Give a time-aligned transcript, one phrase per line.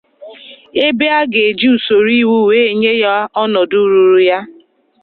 [0.85, 4.39] ebe a ga-eji usoro iwu wee nye ha ọnọdụ ruuru ha